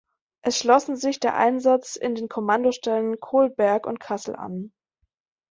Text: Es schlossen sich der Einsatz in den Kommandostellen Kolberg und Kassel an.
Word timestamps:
Es 0.43 0.57
schlossen 0.57 0.95
sich 0.95 1.19
der 1.19 1.35
Einsatz 1.37 1.95
in 1.95 2.15
den 2.15 2.27
Kommandostellen 2.27 3.19
Kolberg 3.19 3.85
und 3.85 3.99
Kassel 3.99 4.35
an. 4.35 4.73